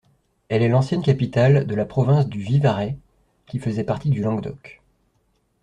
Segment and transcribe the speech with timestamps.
[0.49, 2.97] Elle est l'ancienne capitale de la province du Vivarais,
[3.45, 4.81] qui faisait partie du Languedoc.